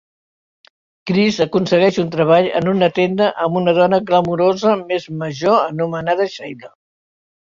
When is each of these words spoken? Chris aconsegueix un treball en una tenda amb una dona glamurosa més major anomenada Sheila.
Chris 1.09 1.35
aconsegueix 1.43 1.99
un 2.03 2.07
treball 2.15 2.47
en 2.59 2.69
una 2.71 2.89
tenda 2.95 3.27
amb 3.47 3.59
una 3.61 3.75
dona 3.79 3.99
glamurosa 4.07 4.71
més 4.93 5.05
major 5.21 5.59
anomenada 5.67 6.27
Sheila. 6.37 6.73